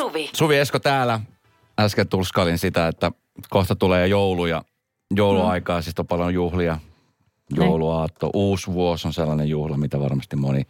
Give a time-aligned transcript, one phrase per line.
[0.00, 0.30] Suvi.
[0.36, 1.20] Suvi Esko täällä.
[1.80, 3.12] Äsken tulskalin sitä, että
[3.50, 4.62] kohta tulee joulu ja
[5.16, 5.82] jouluaikaa, mm.
[5.82, 6.78] siis on paljon juhlia.
[7.56, 10.62] Jouluaatto, uusi vuosi on sellainen juhla, mitä varmasti moni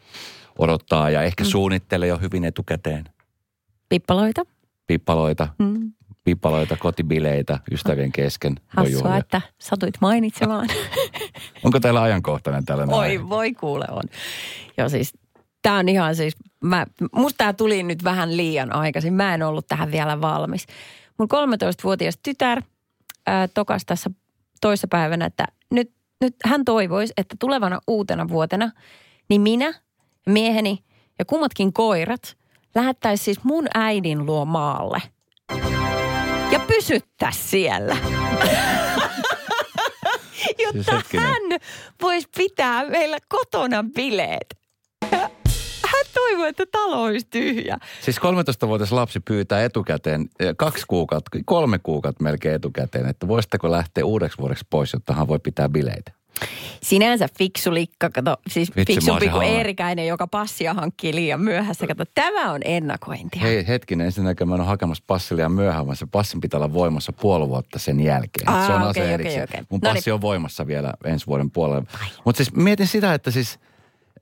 [0.58, 1.49] odottaa ja ehkä mm.
[1.49, 3.04] suunnittelee jo hyvin etukäteen.
[3.88, 4.43] Pippaloita.
[4.87, 5.92] Pippaloita, Mm.
[6.24, 8.54] pippaloita, kotibileitä ystävien kesken.
[8.67, 10.69] Hassua, että satuit mainitsemaan.
[11.65, 12.97] Onko teillä ajankohtainen tällainen?
[12.97, 14.03] Oi, voi kuule on.
[14.78, 15.12] Joo siis,
[15.63, 19.14] tää on ihan siis, mä, musta tää tuli nyt vähän liian aikaisin.
[19.14, 20.66] Mä en ollut tähän vielä valmis.
[21.19, 22.62] Mun 13-vuotias tytär
[23.27, 24.10] ää, tokas tässä
[24.60, 28.70] toissa päivänä, että nyt, nyt hän toivoisi, että tulevana uutena vuotena,
[29.28, 29.74] niin minä,
[30.27, 30.84] mieheni
[31.19, 32.36] ja kummatkin koirat
[32.74, 35.02] lähettäisiin siis mun äidin luo maalle.
[36.50, 37.97] Ja pysyttäisiin siellä.
[40.64, 41.42] Jotta Siis hän
[42.02, 44.59] voisi pitää meillä kotona bileet.
[45.92, 47.78] Hän toivoo, että talo olisi tyhjä.
[48.00, 54.05] Siis 13-vuotias lapsi pyytää etukäteen, eh, kaksi kuukautta, kolme kuukautta melkein etukäteen, että voisitteko lähteä
[54.05, 56.12] uudeksi vuodeksi pois, jotta hän voi pitää bileitä.
[56.82, 59.47] Sinänsä fiksu likka, kato, siis Vitsi, fiksumpi kuin.
[59.47, 61.86] Eerikäinen, joka passia hankkii liian myöhässä.
[61.86, 63.42] Kato, tämä on ennakointia.
[63.42, 66.72] Hei hetkinen, ensinnäkin mä en ole hakemassa passia liian myöhään, vaan se passin pitää olla
[66.72, 68.48] voimassa puoli vuotta sen jälkeen.
[68.48, 69.44] Aa, se on okei, erikseen.
[69.44, 69.60] okei.
[69.70, 71.84] Mun No passi on voimassa vielä ensi vuoden puolella.
[72.25, 73.58] Mutta siis mietin sitä, että siis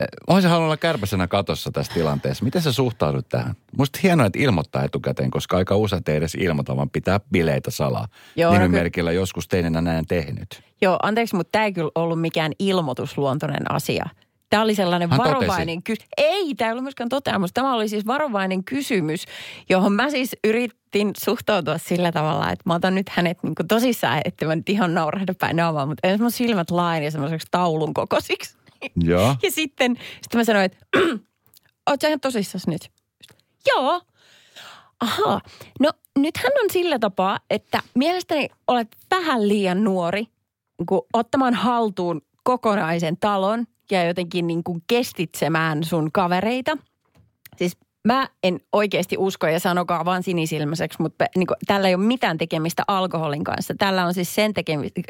[0.00, 2.44] eh, olisin halunnut olla kärpäsenä katossa tässä tilanteessa.
[2.44, 3.54] Miten sä suhtaudut tähän?
[3.78, 8.08] Musta hienoa, että ilmoittaa etukäteen, koska aika usein ei edes ilmoita, vaan pitää bileitä salaa.
[8.36, 10.62] Joo, no Nimimerkillä joskus tein enää näin tehnyt.
[10.80, 14.06] Joo, anteeksi, mutta tämä ei kyllä ollut mikään ilmoitusluontoinen asia.
[14.50, 16.08] Tämä oli sellainen Hän varovainen kysymys.
[16.16, 17.52] Ei, tämä ei ollut myöskään toteamus.
[17.52, 19.24] Tämä oli siis varovainen kysymys,
[19.69, 24.46] johon mä siis yritin suhtautua sillä tavalla, että mä otan nyt hänet niin tosissaan, että
[24.46, 28.58] mä nyt ihan naurahda päin naamaa, mutta ensin mun silmät laajeni semmoiseksi taulun kokoisiksi.
[29.11, 29.37] Joo.
[29.43, 30.79] Ja sitten, sitten mä sanoin, että
[31.91, 32.91] oot sä ihan tosissas nyt?
[33.67, 34.01] Joo.
[35.01, 35.41] Aha,
[35.81, 40.27] no nythän on sillä tapaa, että mielestäni olet vähän liian nuori
[40.78, 46.78] niin kuin ottamaan haltuun kokonaisen talon ja jotenkin niin kuin kestitsemään sun kavereita.
[47.56, 52.04] Siis mä en oikeasti usko ja sanokaa vaan sinisilmäiseksi, mutta niin kuin, tällä ei ole
[52.04, 53.75] mitään tekemistä alkoholin kanssa.
[53.78, 55.00] Tällä on siis sen tekemistä,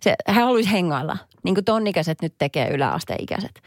[0.00, 3.62] se, hän haluaisi hengailla, niin kuin tonnikäiset nyt tekee yläasteikäiset.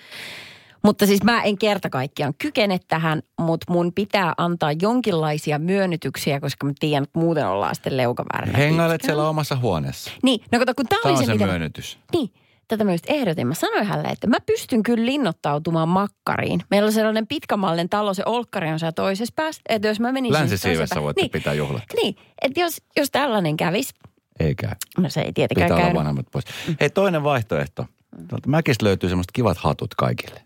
[0.83, 6.65] Mutta siis mä en kerta kaikkiaan kykene tähän, mutta mun pitää antaa jonkinlaisia myönnytyksiä, koska
[6.65, 8.57] mä tiedän, että muuten ollaan sitten leukavääränä.
[8.57, 10.11] Hengailet siellä omassa huoneessa.
[10.23, 11.45] Niin, no kato, kun tää Tämä oli on se, se mitä...
[11.45, 11.99] myönnytys.
[12.13, 12.29] Niin,
[12.67, 13.47] tätä just ehdotin.
[13.47, 16.61] Mä sanoin hänelle, että mä pystyn kyllä linnoittautumaan makkariin.
[16.69, 19.61] Meillä on sellainen pitkämallinen talo, se olkkari on siellä toisessa päässä.
[19.69, 20.33] Että jos mä menisin...
[20.33, 21.83] Länsisiivessä voitte niin, pitää juhlat.
[22.03, 23.93] Niin, että jos, jos tällainen kävisi,
[24.39, 24.71] Ei käy.
[24.97, 25.99] no se ei tietenkään Pitää olla käynyt.
[25.99, 26.45] vanhemmat pois.
[26.81, 27.85] Hei, toinen vaihtoehto.
[28.29, 30.41] Tuolta Mäkistä löytyy semmoiset kivat hatut kaikille.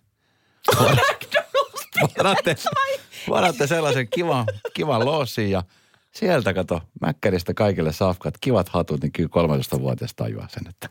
[2.17, 2.55] Varaatte,
[3.29, 5.63] varaatte sellaisen kivan, kivan loosin ja
[6.11, 9.29] sieltä kato, Mäkkäristä kaikille safkat, kivat hatut, niin kyllä
[9.75, 10.89] 13-vuotias tajuaa sen, että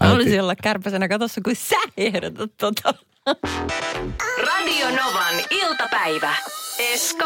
[0.00, 2.94] Mä haluaisin olla kärpäsenä katossa, kun sä ehdotat tota.
[4.46, 6.34] Radio Novan iltapäivä.
[6.78, 7.24] Esko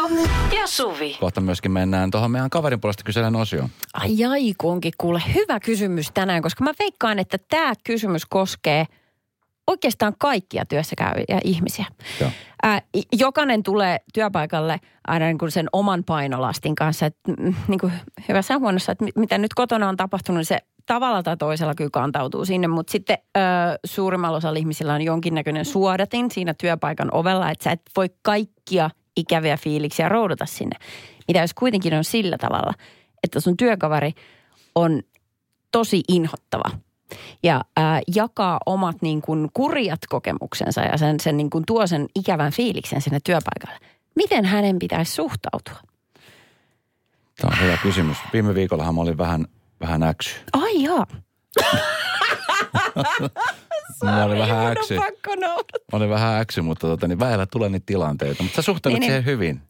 [0.55, 1.17] ja Suvi.
[1.19, 3.69] kohta myöskin mennään tuohon meidän kaverin puolesta kyselen osioon.
[3.93, 5.21] Ai ai, kunkin kuule.
[5.35, 8.85] Hyvä kysymys tänään, koska mä veikkaan, että tämä kysymys koskee
[9.69, 11.85] oikeastaan kaikkia työssä käyviä ihmisiä.
[12.21, 12.29] Joo.
[12.63, 12.81] Ää,
[13.11, 17.05] jokainen tulee työpaikalle aina niin kuin sen oman painolastin kanssa.
[17.05, 17.93] Että, mm, niin kuin
[18.29, 21.89] hyvässä huonossa, että mi- mitä nyt kotona on tapahtunut, niin se tavalla tai toisella kyllä
[21.93, 22.67] kantautuu sinne.
[22.67, 23.39] Mutta sitten ö,
[23.85, 29.57] suurimmalla osalla ihmisillä on jonkinnäköinen suodatin siinä työpaikan ovella, että sä et voi kaikkia ikäviä
[29.57, 30.79] fiiliksiä roudata sinne.
[31.27, 32.73] Mitä jos kuitenkin on sillä tavalla,
[33.23, 34.11] että sun työkaveri
[34.75, 35.01] on
[35.71, 36.69] tosi inhottava
[37.43, 42.05] ja ää, jakaa omat niin kuin kurjat kokemuksensa ja sen, sen niin kuin tuo sen
[42.15, 43.79] ikävän fiiliksen sinne työpaikalle.
[44.15, 45.75] Miten hänen pitäisi suhtautua?
[47.41, 48.17] Tämä on hyvä kysymys.
[48.33, 49.45] Viime viikollahan mä olin vähän,
[49.81, 50.35] vähän äksy.
[50.53, 51.05] Ai joo.
[54.03, 54.95] Mä olin vähän äksy.
[54.95, 58.43] Mä olin vähän äksy, mutta tota, niin vähällä tulee niitä tilanteita.
[58.43, 59.61] Mutta sä suhtaudut Niin, siihen hyvin.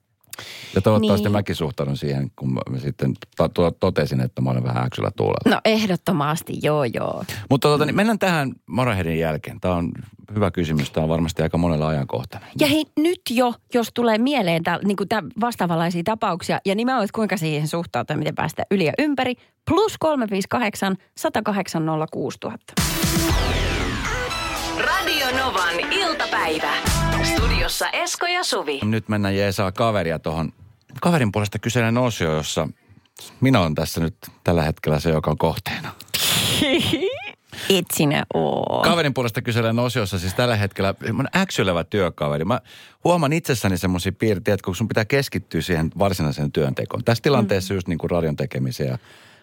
[0.75, 1.31] Ja toivottavasti Niin.
[1.31, 5.55] mäkin suhtaudun siihen, kun mä sitten to- to- totesin, että mä olen vähän äksyllä tuulella.
[5.55, 7.23] No ehdottomasti, joo joo.
[7.49, 9.59] Mutta tota, niin mennään tähän Moraheadin jälkeen.
[9.59, 9.91] Tämä on
[10.35, 10.91] hyvä kysymys.
[10.91, 12.49] Tämä on varmasti aika monella ajankohtainen.
[12.59, 17.03] Ja hei, nyt jo, jos tulee mieleen tää, niin kuin tää vastaavanlaisia tapauksia, ja nimenomaan,
[17.05, 19.35] että kuinka siihen suhtautua, miten päästä yli ja ympäri,
[19.69, 22.73] plus 358 108 06000.
[24.77, 26.71] Radio Novan iltapäivä.
[27.37, 28.79] Studiossa Esko ja Suvi.
[28.83, 30.53] Nyt mennään jeesaa kaveria tuohon
[31.01, 32.67] kaverin puolesta kyselen osio, jossa
[33.41, 35.95] minä olen tässä nyt tällä hetkellä se, joka on kohteena.
[37.69, 38.81] Et sinä oo.
[38.83, 42.45] Kaverin puolesta kyselen osiossa siis tällä hetkellä mun äksylevä työkaveri.
[42.45, 42.61] Mä
[43.03, 47.03] huomaan itsessäni semmoisia piirteitä, että kun sun pitää keskittyä siihen varsinaiseen työntekoon.
[47.03, 47.77] Tässä tilanteessa mm.
[47.77, 48.97] just niin kuin radion tekemiseen ja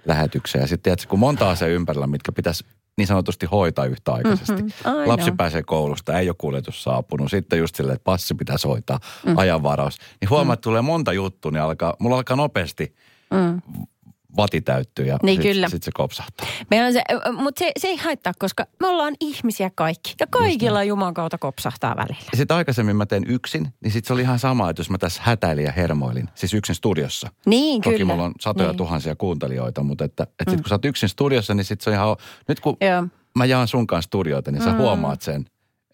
[0.05, 0.62] lähetykseen.
[0.62, 2.65] Ja sitten tiedätkö, kun monta asiaa ympärillä, mitkä pitäisi
[2.96, 4.62] niin sanotusti hoitaa yhtäaikaisesti.
[4.62, 5.08] Mm-hmm.
[5.08, 7.31] Lapsi pääsee koulusta, ei ole kuljetus saapunut.
[7.31, 9.38] Sitten just silleen, että passi pitäisi hoitaa, mm.
[9.38, 9.98] ajanvaraus.
[10.20, 12.94] Niin huomaa, että tulee monta juttua, niin alkaa, mulla alkaa nopeasti
[13.31, 13.62] Mm.
[14.37, 16.47] Vati täyttyy ja Niin sitten sit se kopsahtaa.
[16.71, 17.03] Meillä on se,
[17.33, 20.15] mutta se, se ei haittaa, koska me ollaan ihmisiä kaikki.
[20.21, 22.25] Ja kaikilla Jumalan kautta kopsahtaa välillä.
[22.33, 24.99] Ja sitten aikaisemmin mä teen yksin, niin sitten se oli ihan sama, että jos mä
[24.99, 27.29] tässä hätäilin ja hermoilin, siis yksin studiossa.
[27.47, 28.12] Niin, Toki kyllä.
[28.12, 28.77] mulla on satoja niin.
[28.77, 31.97] tuhansia kuuntelijoita, mutta että, että sit kun sä oot yksin studiossa, niin sit se on
[31.97, 32.17] ihan...
[32.49, 33.06] Nyt kun Joo,
[33.38, 34.79] mä jaan sun kanssa studioita, niin sä Mm.
[34.79, 35.41] huomaat sen,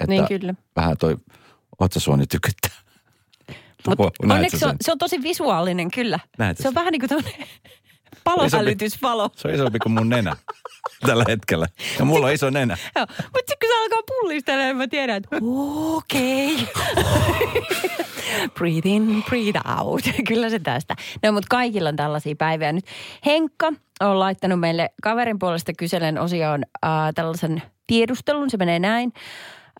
[0.01, 0.55] että niin kyllä.
[0.77, 1.17] vähän toi
[1.79, 2.73] otsasuoni tykyttää.
[3.87, 6.19] Näet onneksi se on, se on tosi visuaalinen kyllä.
[6.55, 7.35] Se on vähän niin kuin tämmöinen
[8.25, 9.31] palohälytysvalo.
[9.37, 10.37] Se on isompi kuin mun nenä
[11.07, 11.67] tällä hetkellä.
[11.99, 12.77] Ja mulla on iso nenä.
[12.97, 15.37] Joo, mutta sitten kun se alkaa pullistella, niin mä tiedän, että
[15.97, 16.69] okei.
[18.59, 20.03] breathe in, breathe out.
[20.29, 20.97] Kyllä se tästä.
[21.23, 22.73] No, mutta kaikilla on tällaisia päiviä.
[22.73, 22.85] Nyt
[23.27, 28.51] Henkka on laittanut meille kaverin puolesta kyselen osioon äh, tällaisen tiedustelun.
[28.51, 29.13] Se menee näin.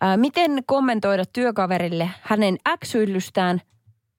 [0.03, 3.61] Äh, miten kommentoida työkaverille hänen äksyillystään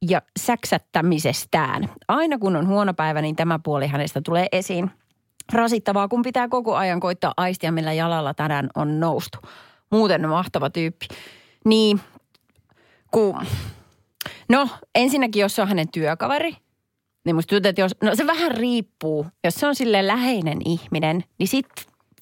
[0.08, 1.88] ja säksättämisestään?
[2.08, 4.90] Aina kun on huono päivä, niin tämä puoli hänestä tulee esiin.
[5.52, 9.38] Rasittavaa, kun pitää koko ajan koittaa aistia, millä jalalla tänään on noustu.
[9.90, 11.06] Muuten mahtava tyyppi.
[11.64, 12.00] Niin,
[13.10, 13.46] kun...
[14.48, 16.56] No, ensinnäkin, jos se on hänen työkaveri,
[17.24, 17.96] niin musta tuntuu, että jos...
[18.02, 19.26] No se vähän riippuu.
[19.44, 21.66] Jos se on sille läheinen ihminen, niin sit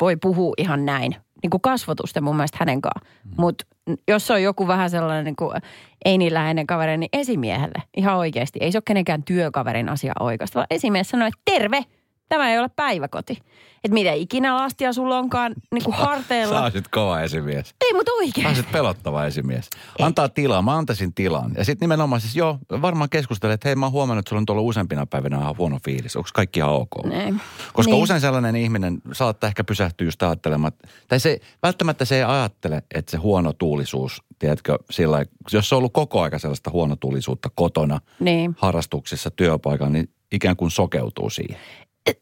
[0.00, 1.16] voi puhua ihan näin.
[1.42, 3.16] Niin kuin kasvotusten mun mielestä hänen kanssaan.
[3.36, 3.64] Mutta
[4.08, 5.56] jos on joku vähän sellainen niin kuin
[6.04, 7.82] ei niin läheinen kaveri, niin esimiehelle.
[7.96, 8.58] Ihan oikeasti.
[8.62, 11.84] Ei se ole kenenkään työkaverin asia oikeasta, vaan esimies sanoo, että terve,
[12.32, 13.38] tämä ei ole päiväkoti.
[13.84, 16.54] Että mitä ikinä lastia sulla onkaan niin kuin harteilla.
[16.58, 17.74] Sä olisit kova esimies.
[17.84, 18.46] Ei, mutta Sä oikein.
[18.46, 19.70] olisit pelottava esimies.
[20.00, 21.52] Antaa tilaa, mä antaisin tilan.
[21.56, 24.46] Ja sitten nimenomaan siis joo, varmaan keskustelee, että hei mä oon huomannut, että sulla on
[24.46, 26.16] tuolla useampina päivinä ihan huono fiilis.
[26.16, 26.90] Onko kaikki ihan ok?
[27.04, 27.40] Niin.
[27.72, 28.02] Koska Niin.
[28.02, 30.72] usein sellainen ihminen saattaa ehkä pysähtyä just ajattelemaan,
[31.08, 35.76] tai se, välttämättä se ei ajattele, että se huono tuulisuus, tiedätkö, sillä jos se on
[35.78, 38.56] ollut koko aika sellaista huonotuulisuutta kotona, Niin.
[38.58, 41.58] harrastuksissa, työpaikalla, niin ikään kuin sokeutuu siihen.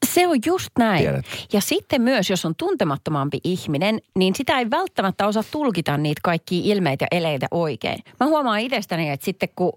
[0.06, 1.02] Se on just näin.
[1.02, 1.36] Tiedätkö?
[1.52, 6.60] Ja sitten myös, jos on tuntemattomampi ihminen, niin sitä ei välttämättä osaa tulkita niitä kaikkia
[6.64, 7.98] ilmeitä ja eleitä oikein.
[8.20, 9.72] Mä huomaan itsestäni, että sitten kun,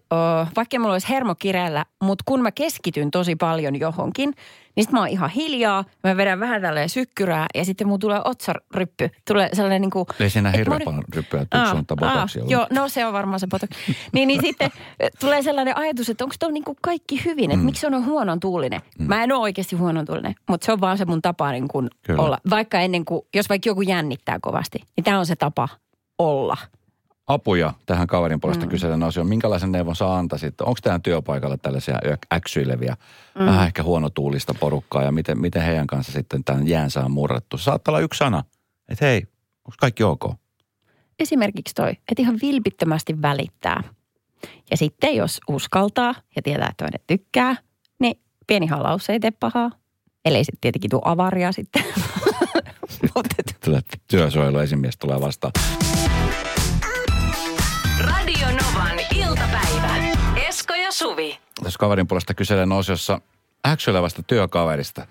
[0.56, 4.34] vaikka mulla olisi hermo kireellä, mutta kun mä keskityn tosi paljon johonkin,
[4.76, 8.22] niin sitten mä oon ihan hiljaa, mä vedän vähän tälleen sykkyrää ja sitten mun tulee
[8.26, 9.10] otsaryppy.
[9.28, 10.06] Tulee sellainen niin kuin...
[10.20, 12.44] Ei siinä hirveän paljon ryppyä sun aa, botoxia.
[12.48, 13.70] Joo, no se on varmaan se botox.
[14.14, 14.72] niin, niin sitten
[15.20, 17.66] tulee sellainen ajatus, että onko tuo niinku kaikki hyvin, että mm.
[17.66, 18.82] miksi on huonon tuulinen.
[19.00, 19.08] Mm.
[19.08, 21.90] Mä en ole oikeasti huonon tuulinen, mutta se on vaan se mun tapa niin kuin
[22.02, 22.24] Kyllä.
[22.24, 22.38] olla.
[22.50, 25.70] Vaikka ennen kuin, jos vaikka joku jännittää kovasti, niin tämä on se tapa
[26.20, 26.58] olla.
[27.28, 28.70] Apuja tähän kaverin puolesta mm.
[28.70, 29.28] kyselen osioon.
[29.28, 30.62] Minkälaisen neuvon sä antaisit?
[30.62, 32.00] Onko teidän työpaikalla tällaisia
[32.34, 32.98] äksyileviä,
[33.40, 33.46] mm.
[33.46, 37.58] vähän ehkä huonotuulista porukkaa ja miten, miten heidän kanssa sitten tämän jään saa murrettu?
[37.58, 38.44] Saattaa olla yksi sana,
[38.90, 39.18] että hei,
[39.58, 40.34] onko kaikki ok?
[41.20, 43.84] Esimerkiksi toi, että ihan vilpittömästi välittää.
[44.72, 47.56] Ja sitten jos uskaltaa ja tietää, että toinen tykkää,
[48.00, 49.72] niin pieni halaus ei tee pahaa.
[50.26, 51.84] Ellei sitten tietenkin tule avaria sitten.
[53.66, 55.52] Tulee työsuojeluesimies tulee vastaan.
[58.34, 59.96] Radio Novan iltapäivä.
[60.48, 61.40] Esko ja Suvi.
[61.64, 63.22] Tässä kaverin puolesta kyselen osiossa
[63.68, 65.08] äksyilevästä työkaverista.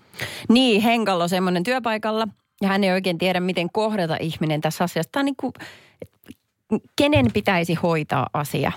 [0.49, 2.29] Niin, Henkalla on semmoinen työpaikalla
[2.61, 5.13] ja hän ei oikein tiedä, miten kohdata ihminen tässä asiassa.
[5.13, 5.53] Tämä on niin kuin,
[6.97, 8.73] kenen pitäisi hoitaa asia.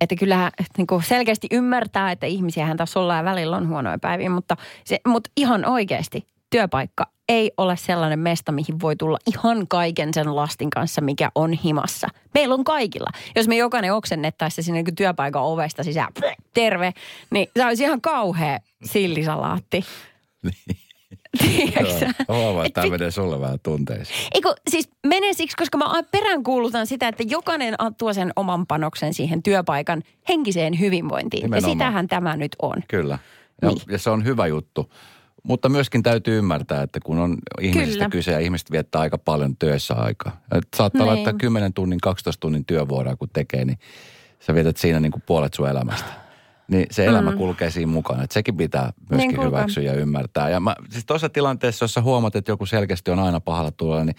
[0.00, 4.30] Että kyllähän niin kuin selkeästi ymmärtää, että ihmisiähän tässä ollaan ja välillä on huonoja päiviä,
[4.30, 6.26] mutta, se, mutta ihan oikeasti
[6.58, 11.52] työpaikka ei ole sellainen mesta, mihin voi tulla ihan kaiken sen lastin kanssa, mikä on
[11.52, 12.08] himassa.
[12.34, 13.10] Meillä on kaikilla.
[13.36, 16.12] Jos me jokainen oksennettaisiin sinne niin työpaikan ovesta sisään,
[16.54, 16.92] terve,
[17.30, 19.84] niin se olisi ihan kauhea sillisalaatti.
[21.38, 22.24] Tiedätkö?
[22.28, 24.18] Huomaa, että tämä menee sulle vähän tunteisiin.
[24.34, 29.42] Eikö, siis menee siksi, koska mä peräänkuulutan sitä, että jokainen tuo sen oman panoksen siihen
[29.42, 31.42] työpaikan henkiseen hyvinvointiin.
[31.42, 31.70] Nimenomaan.
[31.70, 32.76] Ja sitähän tämä nyt on.
[32.88, 33.18] Kyllä.
[33.62, 33.80] Ja, Niin.
[33.90, 34.90] ja se on hyvä juttu.
[35.48, 38.10] Mutta myöskin täytyy ymmärtää, että kun on ihmisistä Kyllä.
[38.10, 40.40] kyse ja ihmiset viettää aika paljon työssä aikaa.
[40.54, 41.14] Et saattaa Niin.
[41.14, 43.78] laittaa 10 tunnin, 12 tunnin työvuoroa kun tekee, niin
[44.40, 46.08] sä vietät siinä niin kuin puolet sun elämästä.
[46.68, 47.36] Niin se elämä mm.
[47.36, 48.22] kulkee siinä mukana.
[48.22, 49.46] Et sekin pitää myöskin kulkee.
[49.46, 50.50] hyväksyä ja ymmärtää.
[50.50, 54.04] Ja mä, siis tuossa tilanteessa, jos sä huomaat, että joku selkeästi on aina pahalla tulolla,
[54.04, 54.16] niin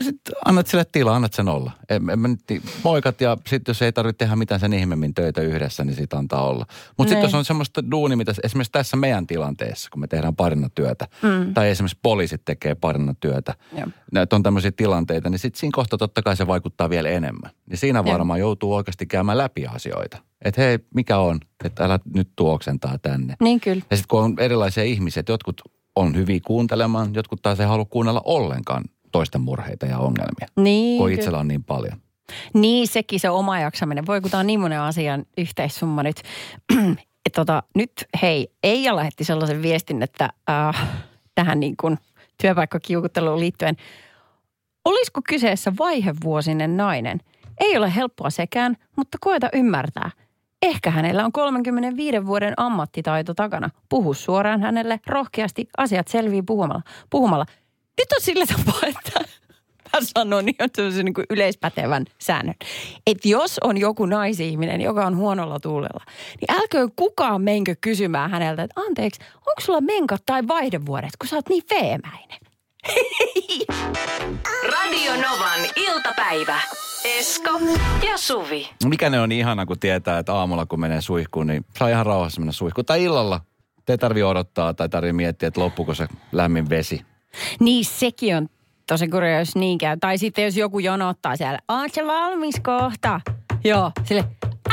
[0.00, 1.70] Sitten annat sille tilaa, annat sen olla.
[1.88, 5.14] En, en mä nyt, niin- moikat ja sitten jos ei tarvitse tehdä mitään sen ihmeemmin
[5.14, 6.66] töitä yhdessä, niin siitä antaa olla.
[6.98, 7.22] Mutta sitten Niin.
[7.22, 11.54] jos on semmoista duuni, mitä esimerkiksi tässä meidän tilanteessa, kun me tehdään parina työtä, mm.
[11.54, 13.54] tai esimerkiksi poliisit tekee parina työtä,
[14.12, 17.50] näitä on tämmöisiä tilanteita, niin sitten siinä kohta totta kai se vaikuttaa vielä enemmän.
[17.70, 20.18] Niin siinä varmaan joutuu oikeasti käymään läpi asioita.
[20.44, 23.34] Että hei, mikä on, että älä nyt tuoksentaa tänne.
[23.40, 23.82] Niin kyllä.
[23.90, 25.62] Ja sitten kun on erilaisia ihmisiä, jotkut
[25.96, 31.12] on hyviä kuuntelemaan, jotkut taas ei halua kuunnella ollenkaan toisten murheita ja ongelmia, Niin, kun
[31.12, 31.98] itsellä on niin paljon.
[32.54, 34.06] Niin, sekin se oma jaksaminen.
[34.06, 36.22] Voi kun tämä on niin monen asian yhteissumma nyt.
[37.26, 40.88] Et tota, nyt hei, Eija lähetti sellaisen viestin, että äh,
[41.34, 41.98] tähän niin kuin
[42.42, 43.76] työpaikkakiukutteluun liittyen.
[44.84, 47.20] Olisiko kyseessä vaihevuosinen nainen?
[47.60, 50.10] Ei ole helppoa sekään, mutta koeta ymmärtää.
[50.62, 53.70] Ehkä hänellä on 35 vuoden ammattitaito takana.
[53.88, 56.82] Puhu suoraan hänelle rohkeasti, asiat selvii puhumalla.
[57.10, 57.46] puhumalla.
[57.98, 59.20] Nyt on sillä tapaa, että
[59.92, 62.54] mä sanon ihan sellaisen niin yleispätevän säännön.
[63.06, 66.04] Että jos on joku naisihminen, joka on huonolla tuulella,
[66.40, 71.36] niin älköön kukaan menkö kysymään häneltä, että anteeksi, onko sulla menkat tai vaihdevuodet, kun sä
[71.36, 72.38] oot niin veemäinen.
[74.72, 76.60] Radio Novan iltapäivä.
[77.04, 77.60] Esko
[78.08, 78.70] ja Suvi.
[78.84, 82.06] Mikä ne on niin ihana, kun tietää, että aamulla kun menee suihkuun, niin saa ihan
[82.06, 82.84] rauhassa mennä suihkuun.
[82.84, 83.40] Tai illalla.
[83.86, 87.04] Te ei tarvi odottaa tai tarvi miettiä, että loppuuko se lämmin vesi.
[87.60, 88.48] Niin sekin on
[88.86, 89.96] tosi kurja, jos niin käy.
[90.00, 93.20] Tai sitten jos joku jonottaa siellä, oot sä valmis kohta?
[93.64, 94.24] Joo, sille,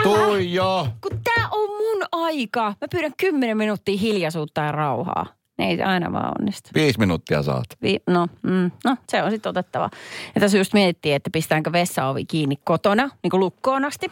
[0.03, 0.87] Tui jo!
[1.01, 2.63] kun tää on mun aika.
[2.81, 5.25] Mä pyydän 10 minuuttia hiljaisuutta ja rauhaa.
[5.57, 6.69] Ne ei se aina vaan onnistu.
[6.75, 7.65] Viisi minuuttia saat.
[7.81, 9.89] Vi- no, mm, no, se on sitten otettava.
[10.35, 14.11] Ja tässä just miettii, että pistetäänkö vessaovi kiinni kotona, niin kuin lukkoon asti.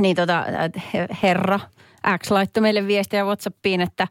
[0.00, 0.44] Niin tota,
[0.94, 1.60] he- herra
[2.22, 4.06] X laittoi meille viestiä Whatsappiin, että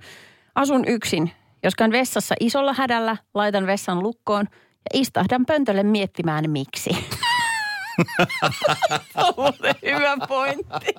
[0.56, 1.32] asun yksin.
[1.64, 6.90] Jos käyn vessassa isolla hädällä, laitan vessan lukkoon ja istahdan pöntölle miettimään miksi.
[9.16, 10.94] on muuten hyvä pointti.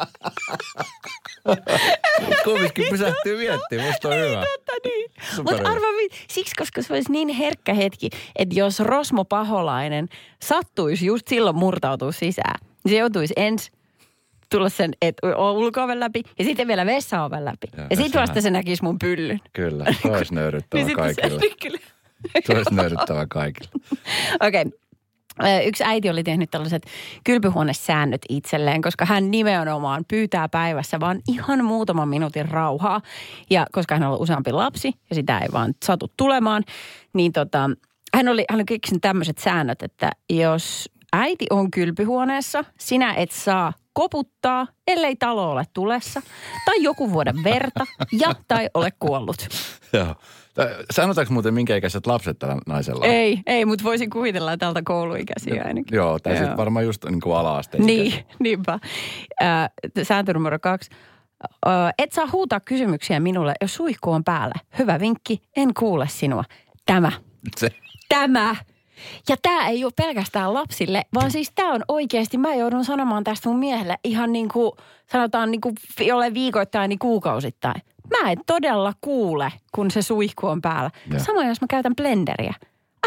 [2.44, 4.44] Kumminkin pysähtyy miettimään, musta on hyvä.
[4.56, 5.10] Totta niin.
[5.36, 5.86] Mutta arva,
[6.30, 10.08] siksi koska se olisi niin herkkä hetki, että jos Rosmo Paholainen
[10.42, 13.77] sattuisi just silloin murtautua sisään, niin se joutuisi ensin
[14.50, 15.16] tulla sen et,
[15.54, 17.66] ulko-oven läpi ja sitten vielä vessaoven läpi.
[17.76, 19.40] Joo, Ja sitten vasta se näkisi mun pyllyn.
[19.52, 21.40] Kyllä, se olisi nöyryttävä Niin kaikille.
[21.40, 21.78] se kyllä.
[22.46, 23.70] Se olisi nöyryttävä kaikille.
[24.48, 24.64] Okei.
[25.44, 26.86] Ö, Yksi äiti oli tehnyt tällaiset
[27.24, 33.00] kylpyhuonesäännöt itselleen, koska hän nimenomaan pyytää päivässä vaan ihan muutaman minuutin rauhaa.
[33.50, 36.62] Ja koska hän on useampi lapsi ja sitä ei vaan satu tulemaan,
[37.14, 37.70] niin tota,
[38.14, 43.72] hän oli, hän oli keksinyt tämmöiset säännöt, että jos äiti on kylpyhuoneessa, sinä et saa
[43.92, 46.22] koputtaa, ellei talo ole tulessa,
[46.64, 49.48] tai joku vuoda verta ja tai ole kuollut.
[49.92, 50.14] Joo.
[50.90, 53.10] Sanotaanko muuten minkä ikäiset lapset tällä naisella on?
[53.10, 55.96] Ei, ei, mutta voisin kuvitella tältä kouluikäisiä ainakin.
[55.96, 57.86] Joo, tai sitten varmaan just niin kuin ala-asteisikä.
[57.86, 58.78] Niin, niinpä.
[59.42, 59.70] Äh,
[60.02, 60.90] sääntö numero kaksi.
[61.66, 64.54] Äh, et saa huutaa kysymyksiä minulle, jos suihku on päällä.
[64.78, 66.44] Hyvä vinkki, en kuule sinua.
[66.86, 67.12] Tämä.
[67.56, 67.70] Se,
[68.08, 68.56] Tämä.
[69.28, 73.48] Ja tämä ei ole pelkästään lapsille, vaan siis tämä on oikeasti, mä joudun sanomaan tästä
[73.48, 74.72] mun miehelle ihan niin kuin,
[75.12, 77.82] sanotaan niin kuin jolle viikoittain, niin kuukausittain.
[78.10, 80.90] Mä en todella kuule, kun se suihku on päällä.
[81.10, 81.18] Joo.
[81.20, 82.54] Sama jos mä käytän blenderiä.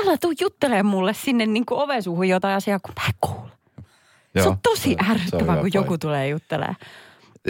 [0.05, 3.51] Älä tuu juttelemaan mulle sinne niin kuin ovensuuhun jotain asiaa, kun mä en kuule.
[4.43, 6.07] se on tosi ärsyttävää, kun joku pointti.
[6.07, 6.75] tulee juttelemaan.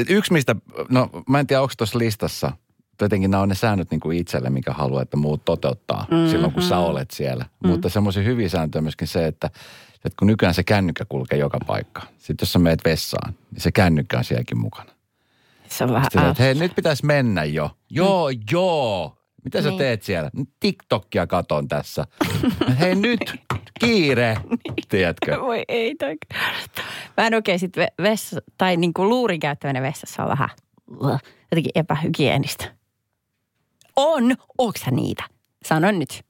[0.09, 0.55] Yksi mistä,
[0.89, 2.51] no mä en tiedä onko tuossa listassa,
[3.05, 6.29] tietenkin nämä on ne säännöt niin kuin itselle, mikä haluaa, että muut toteuttaa mm-hmm.
[6.29, 7.45] silloin, kun sä olet siellä.
[7.63, 7.69] Mm.
[7.69, 9.47] Mutta semmoisia hyviä sääntöjä myöskin se, että,
[9.95, 12.07] että kun nykyään se kännykkä kulkee joka paikkaan.
[12.17, 14.91] Sitten jos sä meet vessaan, niin se kännykkä on sielläkin mukana.
[15.67, 17.69] Se on vähän Sitten, että hei, nyt pitäisi mennä jo.
[17.89, 18.39] Joo, mm.
[18.51, 19.17] joo.
[19.43, 19.77] Mitä sä Niin.
[19.77, 20.31] teet siellä?
[20.59, 22.05] TikTokia katon tässä.
[22.79, 23.35] hei nyt,
[23.79, 24.37] kiire.
[24.89, 25.41] Tiedätkö?
[25.41, 26.15] Voi ei toi.
[27.17, 30.49] Mä en oikein sit ve- vessa, tai niinku luurin käyttäminen vessassa on vähän
[31.51, 32.80] jotenkin epähygienistä.
[33.95, 34.35] On,
[34.85, 35.23] sä niitä?
[35.65, 36.23] Sano nyt.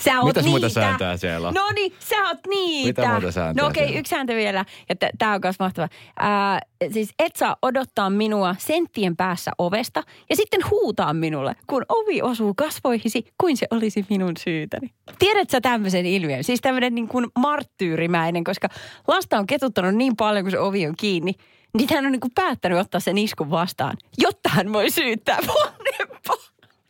[0.00, 0.50] Sä oot Mitäs niitä.
[0.50, 1.54] muita sääntöjä siellä on?
[1.54, 3.00] No niin, sä oot niitä.
[3.02, 3.94] Mitä muuta sääntöjä No okei, on?
[3.94, 4.64] yksi sääntö vielä.
[4.88, 5.88] Ja t- tää on myös mahtava.
[6.18, 6.60] Ää,
[6.92, 12.54] siis et saa odottaa minua senttien päässä ovesta ja sitten huutaa minulle, kun ovi osuu
[12.54, 14.90] kasvoihisi, kuin se olisi minun syytäni.
[15.18, 16.44] Tiedätkö sä tämmöisen ilmiön?
[16.44, 18.68] Siis tämmöinen niin kuin marttyyrimäinen, koska
[19.08, 21.34] lasta on ketuttanut niin paljon, kun se ovi on kiinni,
[21.76, 26.36] niin hän on niin kuin päättänyt ottaa sen iskun vastaan, jotta hän voi syyttää vanhempaa.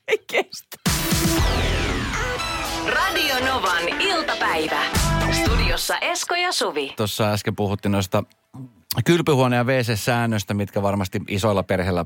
[0.08, 0.76] Ei kestä.
[2.88, 4.80] Radio Novan iltapäivä.
[5.32, 6.92] Studiossa Esko ja Suvi.
[6.96, 8.22] Tuossa äsken puhuttiin noista
[9.04, 12.04] kylpyhuone- ja WC-säännöstä, mitkä varmasti isoilla perheillä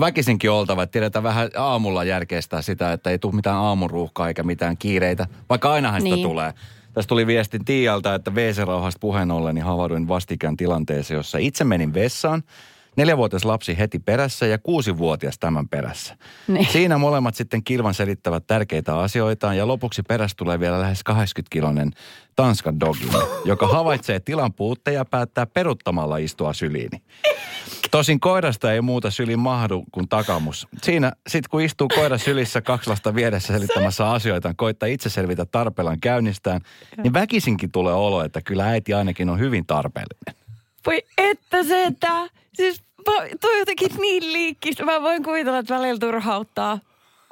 [0.00, 0.82] väkisinkin oltava.
[0.82, 5.72] Että tiedetään vähän aamulla järkeistää sitä, että ei tule mitään aamuruuhkaa eikä mitään kiireitä, vaikka
[5.72, 6.28] ainahan sitä Niin.
[6.28, 6.52] tulee.
[6.92, 11.94] Tässä tuli viestin Tiialta, että WC-rauhasta puheen ollen niin havahduin vastikään tilanteeseen, jossa itse menin
[11.94, 12.42] vessaan.
[12.98, 16.16] Neljävuotias lapsi heti perässä ja kuusivuotias tämän perässä.
[16.48, 16.66] Niin.
[16.66, 21.90] Siinä molemmat sitten kilvan selittävät tärkeitä asioita ja lopuksi perässä tulee vielä lähes 80-kilonen
[22.36, 23.08] Tanskan dogi,
[23.44, 27.02] joka havaitsee tilan puutteen ja päättää peruttamalla istua syliini.
[27.90, 30.68] Tosin koirasta ei muuta syli mahdu kuin takamus.
[30.82, 36.00] Siinä sit kun istuu koira sylissä kaksi lasta vieressä selittämässä asioita, koittaa itse selvitä tarpeellaan
[36.00, 36.60] käynnistään,
[37.02, 40.44] niin väkisinkin tulee olo, että kyllä äiti ainakin on hyvin tarpeellinen.
[40.86, 44.84] Voi että se, että siis toi on jotenkin niin liikkistä.
[44.84, 46.78] Mä voin kuvitella, että välillä turhauttaa.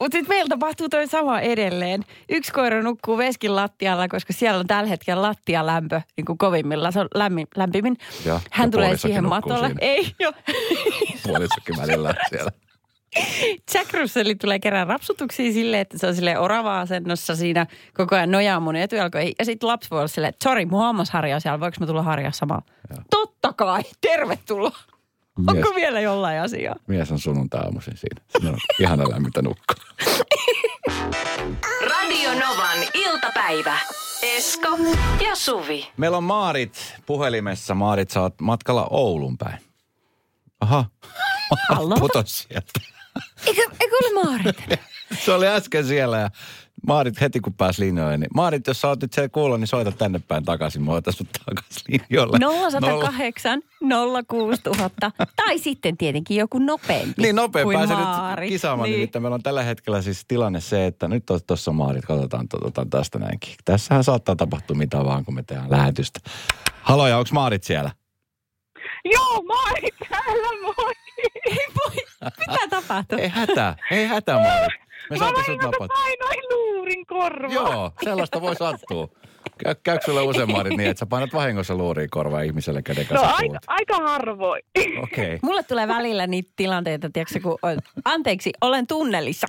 [0.01, 2.05] Mutta sitten meillä tapahtuu toi sama edelleen.
[2.29, 6.91] Yksi koira nukkuu veskin lattialla, koska siellä on tällä hetkellä lattialämpö niin kuin kovimmilla.
[6.91, 7.97] Se on lämmin, lämpimin.
[8.25, 9.67] Ja- Hän ja tulee siihen matolle.
[9.67, 9.79] siinä.
[9.81, 10.33] Ei, jo.
[11.27, 12.51] Puolisokin välillä siellä.
[13.75, 18.31] Jack Russell tulee kerran rapsutuksia silleen, että se on sille orava asennossa siinä koko ajan
[18.31, 19.33] nojaa mun etujalkoihin.
[19.39, 22.03] Ja sitten lapsi voi olla silleen, että sori, mun hammasharja on siellä, voiko mä tulla
[22.03, 22.63] harjaa samalla?
[23.11, 24.77] Totta kai, tervetuloa.
[25.39, 26.75] Mies, Onko vielä jollain asiaa?
[26.87, 28.23] mies on sunnuntai-aamuisin siinä.
[28.29, 29.77] Siinä on ihana lämmintä nukkua.
[31.91, 33.79] Radio Novan iltapäivä.
[34.23, 34.69] Esko
[35.29, 35.89] ja Suvi.
[35.97, 37.75] Meillä on Maarit puhelimessa.
[37.75, 39.59] Maarit, sä oot matkalla Oulun päin.
[40.61, 40.85] Aha,
[41.69, 41.97] Hallo?
[41.97, 42.81] putos sieltä.
[43.47, 44.57] Eikö, eikö ole Maarit?
[45.25, 46.31] Se oli äsken siellä ja
[46.87, 49.93] Maarit heti kun pääsi linjoille, niin Maarit, jos sä oot nyt siellä kuulla, niin soita
[49.93, 50.83] tänne päin takaisin.
[50.83, 52.39] Mä otan sut takaisin linjoille.
[52.71, 53.63] 0108
[54.29, 55.11] 06000.
[55.37, 58.97] Tai sitten tietenkin joku nopeampi Niin nopea kuin pääsee nyt kisaamaan, niin.
[58.97, 62.91] nimittäin meillä on tällä hetkellä siis tilanne se, että nyt on tuossa Maarit, katsotaan otetaan
[62.91, 63.55] tästä näinkin.
[63.65, 66.21] Tässähän saattaa tapahtua mitä vaan, kun me tehdään lähetystä.
[66.83, 67.91] Haloja, onko Maarit siellä?
[69.05, 70.93] Joo, Maarit täällä, moi!
[71.47, 71.97] Ei voi.
[72.23, 73.19] Mitä tapahtuu?
[73.19, 74.86] Ei hätää, ei hätää Maarit.
[75.11, 75.95] Me Mä saatiin sut napata.
[75.95, 77.53] painoin luurin korvaan.
[77.53, 79.09] Joo, sellaista voi sattua.
[79.59, 83.17] Käy, käykö sulle usein Maarit niin, että sä painat vahingossa luuriin korvaa ihmiselle, kenen No
[83.17, 83.59] kanssa aika, puhut?
[83.67, 84.63] aika harvoin.
[84.79, 84.99] Okei.
[85.03, 85.39] Okay.
[85.43, 89.47] Mulle tulee välillä niitä tilanteita, tiedätkö, kun on, anteeksi, olen tunnelissa.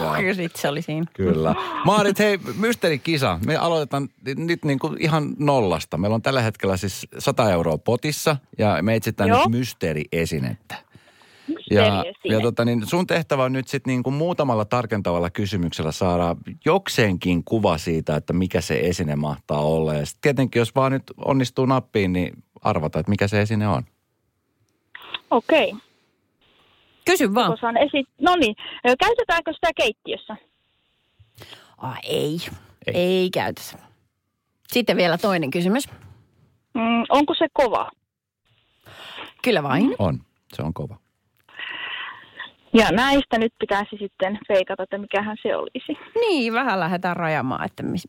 [0.00, 0.16] Joo.
[0.16, 1.06] Ja sit se oli siinä.
[1.14, 1.54] Kyllä.
[1.84, 3.38] Maarit, hei, mysteerikisa.
[3.46, 5.98] Me aloitetaan nyt niin kuin ihan nollasta.
[5.98, 9.38] Meillä on tällä hetkellä siis 100 euroa potissa ja me etsitään Joo.
[9.38, 10.74] nyt mysteeriesinettä.
[11.70, 16.36] Ja, ja tota, niin sun tehtävä on nyt sitten niin kuin muutamalla tarkentavalla kysymyksellä saada
[16.64, 19.94] jokseenkin kuva siitä, että mikä se esine mahtaa olla.
[19.94, 23.82] Ja sitten tietenkin, jos vaan nyt onnistuu nappiin, niin arvata, että mikä se esine on.
[25.30, 25.72] Okei.
[27.04, 27.52] Kysy vaan.
[27.52, 28.56] Osaan esi- no niin,
[29.00, 30.36] käytetäänkö sitä keittiössä?
[31.78, 32.38] Ah, ei.
[32.86, 32.94] Ei.
[32.94, 33.30] ei.
[33.30, 33.78] Käytössä.
[34.68, 35.88] Sitten vielä toinen kysymys.
[36.74, 37.90] Mm, onko se kova?
[39.42, 39.94] Kyllä vain.
[39.98, 40.20] On.
[40.54, 40.96] Se on kova.
[42.78, 45.98] Ja näistä nyt pitäisi sitten feikata, että mikähän se olisi.
[46.20, 48.08] Niin, vähän lähdetään rajamaan, että mis,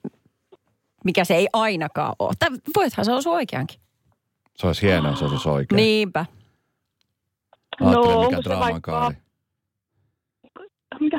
[1.03, 2.33] mikä se ei ainakaan ole.
[2.39, 3.79] Tai voithan se osua oikeankin.
[4.55, 5.75] Se olisi hienoa, se olisi oikein.
[5.77, 6.25] Niinpä.
[7.81, 9.15] Ajattele, No, mikä draaman vaikka- kaari.
[10.99, 11.17] Mitä?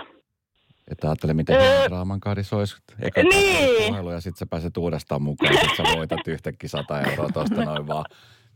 [0.91, 1.89] Että ajattele, miten Öö.
[1.89, 2.77] draaman kaari se olisi.
[3.01, 3.87] Eka Niin.
[3.89, 5.55] puhelu ja sitten sä pääset uudestaan mukaan.
[5.55, 8.05] Sitten sä voitat yhtäkkiä 100 euroa tosta noin vaan.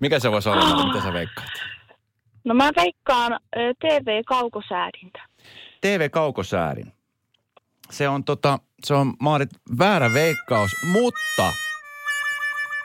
[0.00, 0.87] Mikä se voisi olla?
[0.87, 1.48] Mitä sä veikkaat?
[2.44, 3.40] No mä veikkaan
[3.81, 5.22] TV-kaukosäädintä.
[5.81, 6.92] TV-kaukosäädin.
[7.90, 11.52] Se on tota, se on Maarit väärä veikkaus, mutta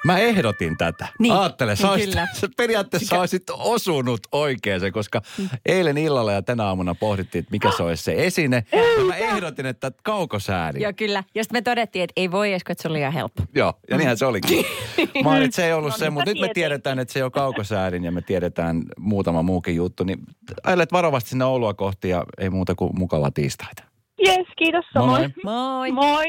[0.05, 1.07] mä ehdotin tätä.
[1.19, 2.27] Niin, Aattele, sä, niin olisit, kyllä.
[2.33, 5.21] sä periaatteessa Mikä- olisit osunut oikeeseen, koska
[5.65, 8.63] eilen illalla ja tänä aamuna pohdittiin, että mikä se olisi se esine.
[8.71, 10.81] Ja mä ehdotin, että kaukosäädin.
[10.81, 11.23] Joo, kyllä.
[11.35, 13.43] Ja sitten me todettiin, että ei voi edes, kun että se oli liian helppo.
[13.55, 14.65] Joo, ja niinhän se olikin.
[15.23, 17.31] Maarit, se ei ollut No se, niin, mutta mä nyt me tiedetään, että se on
[17.31, 20.03] kaukosäädin ja me tiedetään muutama muukin juttu.
[20.03, 20.19] Niin
[20.63, 23.83] ajelet varovasti sinne Oulua kohti ja ei muuta kuin mukavaa tiistaita.
[24.25, 25.33] Jes, kiitos samoin.
[25.43, 25.91] Moi.
[25.91, 26.25] Moi.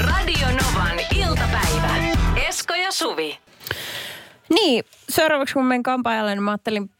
[0.00, 1.96] Radio Novan iltapäivä.
[2.48, 3.38] Esko ja Suvi.
[4.54, 6.90] Niin, seuraavaksi kun menen kampaajalle, niin mä ajattelin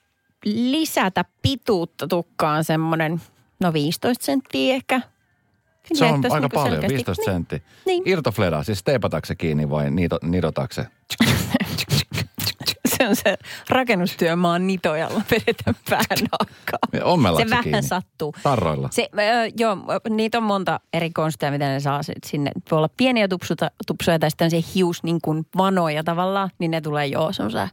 [0.44, 3.20] lisätä pituutta tukkaan semmoinen,
[3.60, 5.00] no 15 senttiä ehkä.
[5.00, 7.34] Se Sinne, on aika niinku paljon, selkeästi- 15 niin.
[7.34, 7.60] senttiä.
[7.86, 8.02] Niin.
[8.06, 10.86] Irtofleda, siis teepatakse kiinni vai niito, nidotakse?
[11.24, 11.30] Se
[13.10, 13.36] on se
[13.68, 15.74] rakennustyömaan nitojalla vedetään.
[17.04, 17.82] Ommellaksi Se vähän kiinni?
[17.82, 18.34] sattuu.
[18.42, 18.88] Tarroilla?
[18.92, 19.76] Se, ö, joo,
[20.10, 22.50] niitä on monta eri konstia, miten ne saa sinne.
[22.70, 26.80] Voi olla pieniä tupsuta, tupsuja tai sitten se hius niin kuin vanoja tavallaan, niin ne
[26.80, 27.68] tulee jo semmoisella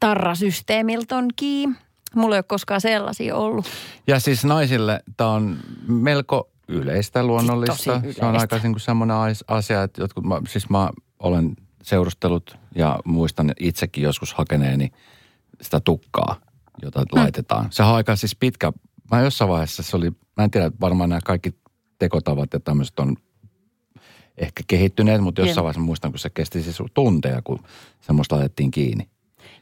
[0.00, 1.76] tarrasysteemiltonkin.
[2.14, 3.66] Mulla ei ole koskaan sellaisia ollut.
[4.06, 7.76] Ja siis naisille tämä on melko yleistä luonnollista.
[7.76, 8.56] Tosi Se on yleistä.
[8.56, 9.16] aika niin kuin semmoinen
[9.48, 14.90] asia, että jotkut, mä, siis mä olen seurustellut ja muistan itsekin joskus hakeneeni
[15.60, 16.36] sitä tukkaa,
[16.82, 17.20] jota Hmm.
[17.20, 17.68] laitetaan.
[17.70, 18.72] Se on aika siis pitkä,
[19.10, 21.54] mä jossain vaiheessa se oli, mä en tiedä, varmaan nämä kaikki
[21.98, 23.16] tekotavat ja tämmöiset on
[24.38, 27.58] ehkä kehittyneet, mutta jossain vaiheessa muistan, kun se kesti siis tunteja, kun
[28.00, 29.08] semmoista laitettiin kiinni.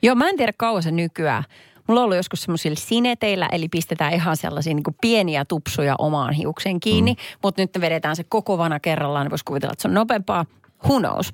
[0.03, 1.44] Joo, mä en tiedä kauan se nykyään.
[1.88, 6.81] Mulla on ollut joskus semmoisilla sineteillä, eli pistetään ihan sellaisia niin pieniä tupsuja omaan hiukseen
[6.81, 7.38] kiinni, mm.
[7.42, 10.47] mutta nyt ne vedetään se koko vana kerrallaan, niin voisi kuvitella, että se on nopeampaa.
[10.85, 11.31] Who knows?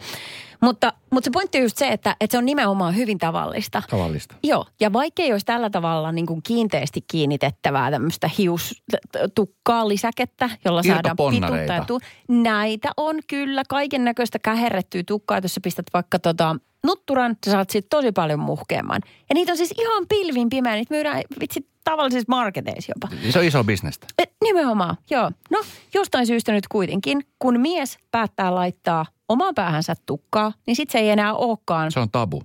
[0.60, 3.82] Mutta, mutta se pointti on just se, että, että se on nimenomaan hyvin tavallista.
[3.90, 4.34] Tavallista.
[4.42, 11.16] Joo, ja vaikkei olisi tällä tavalla niin kuin kiinteästi kiinnitettävää tämmöistä hiustukkaa lisäkettä, jolla saadaan
[11.30, 16.56] pituutta ja tu- Näitä on kyllä kaiken näköistä käherrettyä tukkaa, jos sä pistät vaikka tota
[16.86, 19.00] nutturan, sä saat siitä tosi paljon muhkeamman.
[19.28, 23.30] Ja niitä on siis ihan pilvin pimeä, niitä myydään vitsi tavallisissa marketeissa jopa.
[23.30, 24.06] Se on iso bisnestä.
[24.18, 25.30] Et, nimenomaan, joo.
[25.50, 25.62] No,
[25.94, 31.10] jostain syystä nyt kuitenkin, kun mies päättää laittaa omaan päähänsä tukkaa, niin sit se ei
[31.10, 32.42] enää olekaan Se on tabu.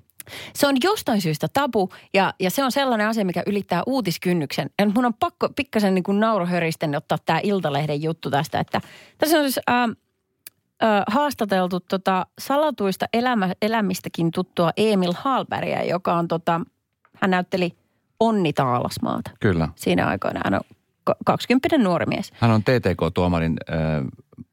[0.54, 4.70] se on jostain syystä tabu ja, ja se on sellainen asia, mikä ylittää uutiskynnyksen.
[4.80, 8.82] Ja mun on pakko pikkasen niin kuin naurohöristen ottaa tämä Iltalehden juttu tästä, että
[9.18, 9.90] tässä on siis ää,
[10.82, 16.62] ää, haastateltu tota salatuista elämä, elämistäkin tuttua Emil Hallbergia, joka on tota,
[17.16, 17.74] hän näytteli
[18.20, 19.70] Onni Taalasmaata Kyllä.
[19.76, 20.42] siinä aikoina.
[20.44, 20.62] Hän on
[21.26, 22.32] 20 nuori mies.
[22.36, 23.78] Hän on TTK-tuomarin äh,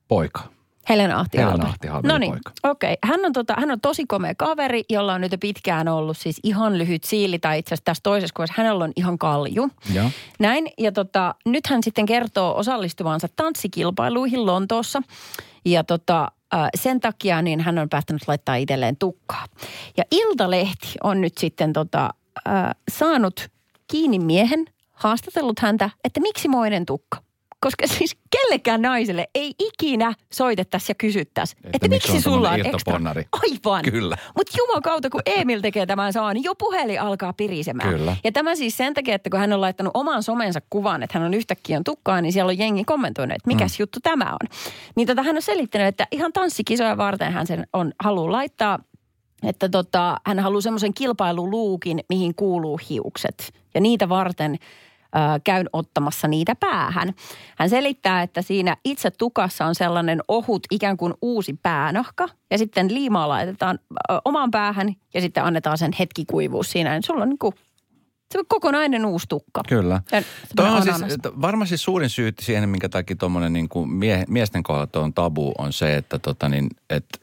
[0.09, 0.41] poika.
[0.88, 1.70] Helena Ahti Helena Hallberg.
[1.70, 2.96] Ahti Hallbergin No niin, okei.
[3.05, 6.40] Hän, on tota, hän on tosi komea kaveri, jolla on nyt jo pitkään ollut siis
[6.42, 9.70] ihan lyhyt siili, tai itse asiassa tässä toisessa kuvassa hänellä on ihan kalju.
[9.94, 10.11] Joo.
[10.38, 15.03] Näin, ja tota, nyt hän sitten kertoo osallistuvansa tanssikilpailuihin Lontoossa.
[15.64, 16.31] Ja tota,
[16.75, 19.44] sen takia niin hän on päättänyt laittaa itselleen tukkaa.
[19.96, 22.11] Ja Iltalehti on nyt sitten tota,
[22.49, 23.49] äh, saanut
[23.90, 27.26] kiinni miehen, haastatellut häntä, että miksi moinen tukka.
[27.61, 33.01] Koska siis kellekään naiselle ei ikinä soitettaisi ja kysyttäisi, että, että miksi sulla on ekstra.
[33.33, 33.83] Aivan.
[33.83, 34.16] Kyllä.
[34.37, 37.95] Mutta jumakauta, kun Emil tekee tämän saa, niin jo puhelin alkaa pirisemään.
[37.95, 38.16] Kyllä.
[38.25, 41.27] Ja tämä siis sen takia, että kun hän on laittanut oman somensa kuvan, että hän
[41.27, 43.83] on yhtäkkiä on tukkaa, niin siellä on jengi kommentoinut, että mikäs mm.
[43.83, 44.59] juttu tämä on.
[44.97, 48.79] Niin tota, hän on selittänyt, että ihan tanssikisoja varten hän sen on haluaa laittaa
[49.42, 53.53] että tota, hän haluaa semmoisen kilpailuluukin, mihin kuuluu hiukset.
[53.75, 54.57] Ja niitä varten
[55.44, 57.14] käyn ottamassa niitä päähän.
[57.59, 62.29] Hän selittää, että siinä itse tukassa on sellainen ohut ikään kuin uusi päänahka.
[62.50, 63.79] Ja sitten liimaa laitetaan
[64.24, 66.92] omaan päähän ja sitten annetaan sen hetki kuivua siinä.
[66.92, 67.55] Niin sulla on niin kuin,
[68.33, 69.62] se on kokonainen uusi tukka.
[69.68, 70.02] Kyllä.
[70.57, 75.05] Toi on siis, varmasti suurin syy siihen, minkä takia tuommoinen niin kuin mie, miesten kohdalla
[75.05, 77.18] on tabu, on se, että tota niin, että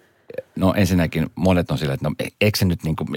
[0.56, 3.08] no ensinnäkin monet on sillä, että no eikö se nyt niin kuin,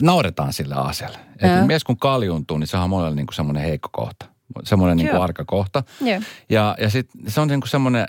[0.00, 1.18] nauretaan sille asialle.
[1.34, 4.26] Että mies kun kaljuntuu, niin se on monelle niin kuin semmoinen heikko kohta.
[4.64, 5.82] Semmoinen niin kuin arka kohta.
[6.00, 6.20] Joo.
[6.48, 8.06] Ja, ja sitten se on niin kuin semmoinen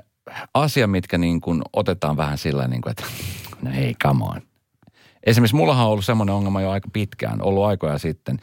[0.54, 3.04] asia, mitkä niin kuin otetaan vähän sillä niin kuin, että
[3.62, 4.42] no hei, come on.
[5.26, 8.40] Esimerkiksi mullahan on ollut semmoinen ongelma jo aika pitkään, ollut aikoja sitten.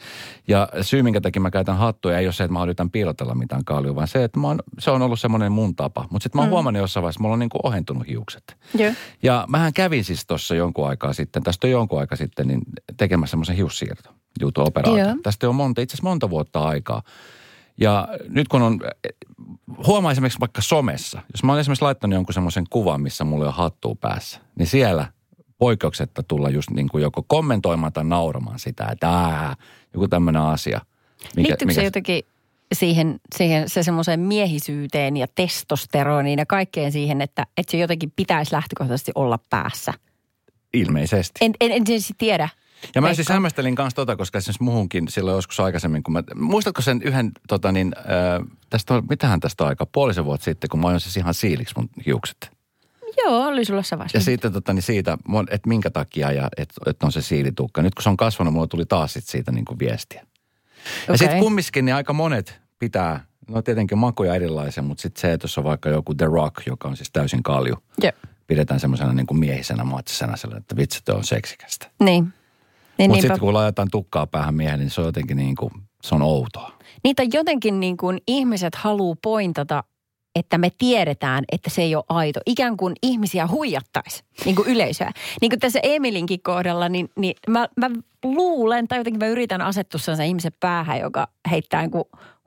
[0.47, 3.65] Ja syy, minkä takia mä käytän hattuja, ei ole se, että mä yritän piilotella mitään
[3.65, 6.07] kaljua, vaan se, että mä oon, se on ollut semmoinen mun tapa.
[6.09, 6.51] Mutta sitten mä oon mm.
[6.51, 8.57] huomannut jossain vaiheessa, mulla on niin kuin ohentunut hiukset.
[8.73, 8.91] Joo.
[9.23, 12.61] Ja mähän kävin siis tuossa jonkun aikaa sitten, tästä on jonkun aikaa sitten, niin
[12.97, 15.05] tekemässä semmoisen hiussiirto jutun operaatio.
[15.05, 15.15] Joo.
[15.23, 17.01] Tästä on monta, itse asiassa monta vuotta aikaa.
[17.77, 18.79] Ja nyt kun on,
[19.87, 23.53] huomaa esimerkiksi vaikka somessa, jos mä oon esimerkiksi laittanut jonkun semmoisen kuvan, missä mulla on
[23.53, 25.05] hattua päässä, niin siellä
[25.63, 29.55] poikkeuksetta tulla just niin kuin joko kommentoimaan tai nauramaan sitä, että ää,
[29.93, 30.81] joku tämmöinen asia.
[31.35, 32.23] Liittyykö se jotenkin
[32.73, 38.53] siihen, siihen se semmoiseen miehisyyteen ja testosteroniin ja kaikkeen siihen, että, että se jotenkin pitäisi
[38.53, 39.93] lähtökohtaisesti olla päässä?
[40.73, 41.45] Ilmeisesti.
[41.45, 42.49] En, en, en siis tiedä.
[42.95, 43.15] Ja mä Veikkaan.
[43.15, 47.31] siis hämmästelin kanssa tota, koska esimerkiksi muhunkin silloin joskus aikaisemmin, kun mä, muistatko sen yhden,
[47.47, 50.99] tota niin, äh, tästä on, mitähän tästä on aika, puolisen vuotta sitten, kun mä ajoin
[50.99, 52.62] siis ihan siiliksi mun hiukset.
[53.17, 54.17] Joo, oli sulla se vasta.
[54.17, 55.17] Ja sitten tota, niin siitä,
[55.49, 57.81] että minkä takia ja että et on se siilitukka.
[57.81, 60.21] Nyt kun se on kasvanut, mulla tuli taas sit siitä niin kuin viestiä.
[60.21, 61.17] Ja Okei.
[61.17, 65.57] sitten kumminkin niin aika monet pitää, no tietenkin makuja erilaisia, mutta sitten se, että jos
[65.57, 68.11] on vaikka joku The Rock, joka on siis täysin kalju, Joo.
[68.47, 71.89] pidetään semmoisena niin kuin miehisenä matsisena sillä, että vitsi, toi on seksikästä.
[71.99, 72.33] Niin.
[72.97, 75.71] Niin, Mutta sitten kun laitetaan tukkaa päähän miehen, niin se on jotenkin niin kuin,
[76.03, 76.71] se on outoa.
[77.03, 79.83] Niitä jotenkin niin kuin ihmiset haluaa pointata,
[80.35, 82.39] että me tiedetään, että se ei ole aito.
[82.45, 85.11] Ikään kuin ihmisiä huijattaisi, niin kuin yleisöä.
[85.41, 87.91] Niin kuin tässä Emilinkin kohdalla, niin, niin mä, mä
[88.23, 92.03] luulen, tai jotenkin mä yritän asettua sellaisen ihmisen päähän, joka heittää niin kuin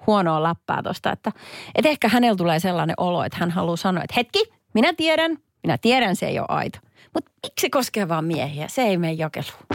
[0.07, 1.13] huonoa läppää tosta.
[1.13, 1.33] Että,
[1.75, 4.45] että ehkä hänellä tulee sellainen olo, että hän haluaa sanoa, että hetki,
[4.75, 6.79] minä tiedän, minä tiedän, se ei ole aito.
[7.15, 8.69] Mutta miksi se koskee vaan miehiä?
[8.69, 9.67] Se ei mene jakeluun.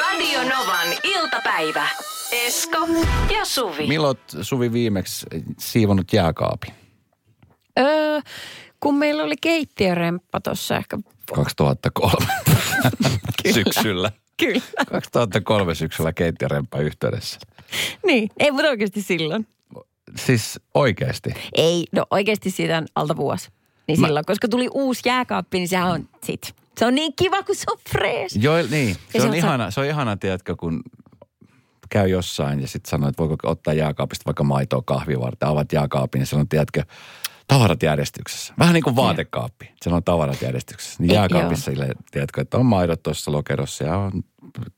[0.00, 1.88] Radio Novan iltapäivä.
[2.32, 2.78] Esko
[3.34, 3.86] ja Suvi.
[3.86, 5.26] Milloin Suvi viimeksi
[5.58, 6.81] siivonut jääkaapin?
[7.78, 8.20] Öö,
[8.80, 10.98] kun meillä oli keittiöremppa tuossa ehkä
[11.34, 12.26] 2003
[13.54, 14.12] syksyllä.
[14.36, 14.60] Kyllä.
[14.90, 17.40] 2003 syksyllä keittiöremppa yhteydessä.
[18.06, 19.46] Niin, ei mutta oikeasti silloin.
[20.16, 21.30] Siis oikeasti.
[21.54, 23.48] Ei, no oikeasti siitä on alta vuosi.
[23.88, 26.54] Niin Mä- silloin, koska tuli uusi jääkaappi, niin sehän on sit.
[26.78, 28.38] Se on niin kiva, kun se on fresh.
[28.40, 28.94] Joo, niin.
[28.94, 30.82] Se Ja on, se on- ihana, se on ihana, tiedätkö, kun
[31.90, 35.48] käy jossain ja sitten sanoo, että voiko ottaa jääkaapista vaikka maitoa kahvia varten.
[35.48, 36.82] Avaat jääkaapin ja sanoo, tiedätkö,
[37.52, 38.54] tavarat järjestyksessä.
[38.58, 39.70] Vähän niin kuin vaatekaappi.
[39.82, 40.96] Se on tavarat järjestyksessä.
[41.02, 44.12] Niin jääkaapissa sille, tiedätkö, että on maidot tuossa lokerossa ja on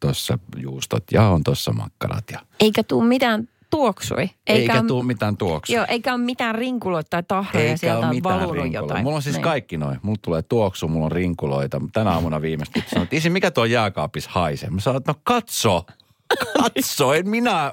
[0.01, 2.25] tuossa juustot ja on tuossa makkarat.
[2.33, 4.21] Ja Eikä tuu mitään tuoksui.
[4.47, 5.77] eikä, eikä tule mitään tuoksua.
[5.77, 8.85] Joo, eikä ole mitään rinkuloita tai tahroja Eikä sieltä ole on mitään valunut rinkuloita.
[8.85, 9.05] jotain.
[9.05, 9.43] Mulla on siis Niin.
[9.43, 9.99] kaikki noin.
[10.03, 11.81] Mulla tulee tuoksu, mulla on rinkuloita.
[11.93, 14.71] Tänä aamuna viimeistä sanoin, että isi, mikä tuo jääkaapis haisee?
[14.71, 15.85] Mä sanoin, että no katso,
[16.63, 17.73] katso, en minä,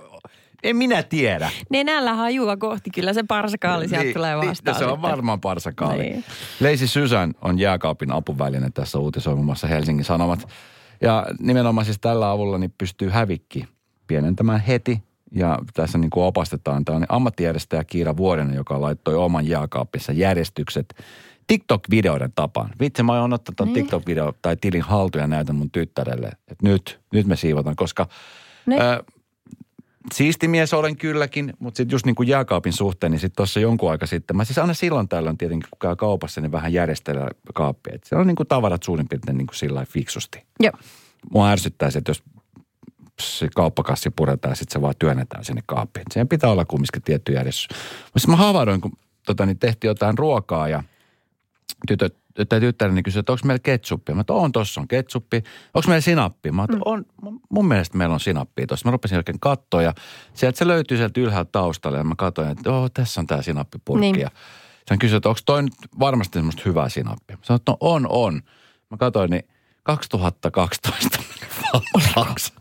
[0.64, 1.50] en minä tiedä.
[1.70, 4.74] Nenällä hajua kohti, kyllä se parsakaali sieltä tulee vastaan.
[4.76, 6.04] no se on varmaan parsakaali.
[6.04, 6.24] Niin.
[6.60, 10.48] Leisi Sysän on jääkaapin apuväline tässä uutisoi muun muassa Helsingin Sanomat.
[11.02, 13.68] Ja nimenomaan siis tällä avulla niin pystyy hävikki
[14.08, 15.04] pienentämään heti.
[15.36, 20.96] Ja tässä niin kuin opastetaan, on ammattijärjestäjä Kiira Vuorinen, joka laittoi oman jääkaappissa järjestykset
[21.48, 22.70] TikTok-videoiden tapaan.
[22.80, 23.74] Vitsi, mä oon ottanut Niin.
[23.74, 23.86] niin.
[23.86, 28.08] TikTok-video tai tilin haltuun ja näytän mun tyttärelle, että nyt, nyt me siivotaan, koska
[28.66, 28.82] Niin.
[28.82, 29.04] ö,
[30.14, 33.92] siisti mies olen kylläkin, mutta sitten just niin kuin jääkaapin suhteen, niin sitten tuossa jonkun
[33.92, 37.96] aika sitten, mä siis aina silloin tällöin tietenkin, kun käy kaupassa, niin vähän järjestelee kaappia.
[37.96, 40.44] Et siellä on niin kuin tavarat suurin piirtein niin kuin sillä fiksusti.
[40.60, 40.74] Joo.
[41.32, 42.24] Mua ärsyttää se, että jos
[43.22, 46.06] se kauppakassi puretaan ja sitten se vaan työnnetään sinne kaappiin.
[46.12, 47.68] Siihen pitää olla kumminkin tietty järjestys.
[48.14, 48.92] Mutta mä havahdoin, kun
[49.26, 50.84] tota, niin tehtiin jotain ruokaa ja
[51.88, 52.18] tytöt,
[52.50, 54.16] tai tyttäreni kysyi, että onko meillä ketsuppia.
[54.16, 55.44] Mä että on, tossa on ketsuppi.
[55.74, 56.54] Onko meillä sinappia?
[56.54, 57.06] Mä että on,
[57.50, 58.88] mun mielestä meillä on sinappia tuossa.
[58.88, 59.94] Mä rupesin oikein katsoa ja
[60.34, 64.12] sieltä se löytyy sieltä ylhäältä taustalle ja mä katsoin, että oh, tässä on tämä sinappipurkki.
[64.12, 64.20] Niin.
[64.20, 64.30] Ja
[64.90, 67.38] hän kysyi, että onko toi nyt varmasti semmoista hyvää sinappia.
[67.38, 68.42] Mä sanoin, että no on, on.
[68.90, 69.44] Mä katsoin, niin
[69.84, 71.20] 2012
[72.16, 72.54] valmiiksi.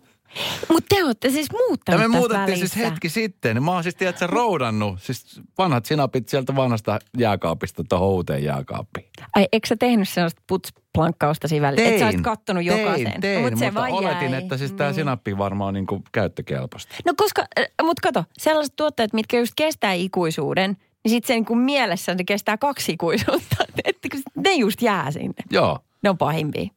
[0.68, 2.90] Mutta te olette siis Ja muuttanut me muutettiin siis välissä.
[2.90, 3.62] hetki sitten.
[3.62, 5.02] Mä oon siis, tiedätkö, roudannut.
[5.02, 9.06] Siis vanhat sinapit sieltä vanhasta jääkaapista tuohon uuteen jääkaappiin.
[9.34, 11.88] Ai, eikö sä tehnyt sellaista putsplankkausta siinä välissä?
[11.88, 13.20] Että sä olisit kattonut tein, jokaisen.
[13.20, 14.42] Tein, Mut se mutta vaan oletin, jäi.
[14.42, 14.94] että siis tämä Niin.
[14.94, 16.94] sinappi varmaan on niin kuin käyttökelpoista.
[17.06, 21.44] No koska, äh, mutta kato, sellaiset tuotteet, mitkä just kestää ikuisuuden, niin sitten se niin
[21.44, 23.56] kuin mielessä ne kestää kaksi ikuisuutta.
[23.84, 25.34] Että ne just jää sinne.
[25.50, 25.78] Joo.
[26.02, 26.68] Ne on pahimpia.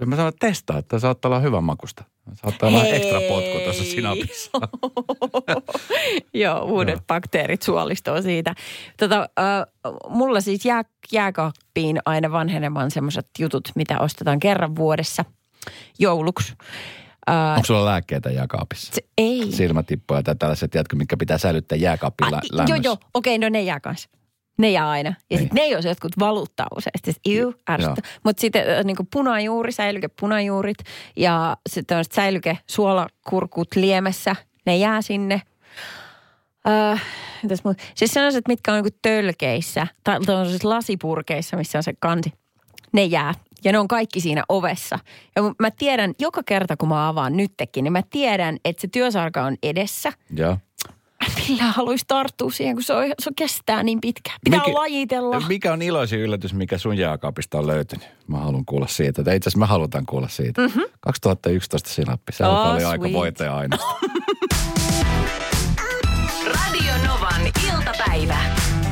[0.00, 2.04] Ja mä sanoin, että testaa, että saattaa olla hyvän makusta.
[2.34, 4.50] Saattaa olla ekstra potku tuossa sinapissa.
[6.34, 7.04] Joo, uudet Joo.
[7.06, 8.54] bakteerit suolistoo siitä.
[8.96, 10.82] Tota, äh, mulla siis jää,
[11.12, 15.24] jääkaappiin aina vanhenemaan semmoiset jutut, mitä ostetaan kerran vuodessa
[15.98, 16.52] jouluksi.
[17.30, 18.92] Äh, Onko sulla lääkkeitä jääkaapissa?
[18.94, 19.52] se, ei.
[19.52, 22.74] Silmätippuja tai tällaiset, tiedätkö, mitkä pitää säilyttää jääkaapin lä- Ai, lämmössä.
[22.76, 24.08] joo, joo, okei, no ne jää kanssa.
[24.58, 25.08] Ne jää aina.
[25.08, 25.38] Ja Niin.
[25.40, 27.14] sitten ne ei ole jotkut valuuttaa useasti.
[27.28, 28.02] Iu, ärsyttä.
[28.24, 30.78] Mutta sitten niin punajuuri, säilyke punajuurit
[31.16, 34.36] ja sitten on säilyke suolakurkut liemessä.
[34.66, 35.42] Ne jää sinne.
[36.68, 36.96] Öö,
[37.42, 37.62] mitäs?
[37.94, 42.32] Siis sellaiset, mitkä on niin tölkeissä tai tällaisissa lasipurkeissa, missä on se kansi.
[42.92, 43.34] Ne jää.
[43.64, 44.98] Ja ne on kaikki siinä ovessa.
[45.36, 49.42] Ja mä tiedän, joka kerta kun mä avaan nytkin, niin mä tiedän, että se työsarka
[49.42, 50.12] on edessä.
[50.36, 50.58] Joo
[51.48, 54.38] millään haluaisi tarttua siihen, kun se, on, se kestää niin pitkään.
[54.44, 55.40] Pitää mikä, lajitella.
[55.48, 58.06] Mikä on iloisin yllätys, mikä sun jääkaapista on löytynyt?
[58.26, 59.20] Mä haluan kuulla siitä.
[59.20, 60.60] Itse asiassa mä halutaan kuulla siitä.
[60.60, 60.82] Mm-hmm.
[61.00, 62.32] 2011 sinappi.
[62.32, 63.76] Se oh, oli aika voitaja aina.
[66.54, 68.38] Radio Novan iltapäivä.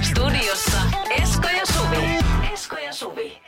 [0.03, 0.81] Studiossa
[1.23, 2.19] Esko ja Suvi.
[2.53, 3.40] Esko ja Suvi.